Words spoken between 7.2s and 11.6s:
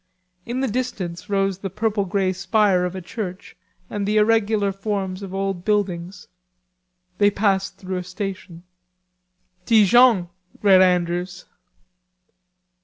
passed through a station. "Dijon," read Andrews.